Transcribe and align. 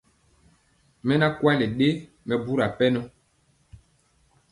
Mɛ 1.05 1.13
naa 1.19 1.33
kwali 1.37 1.65
ɗe 1.77 1.87
mɛbura 2.27 2.67
pɛnɔ. 2.77 3.01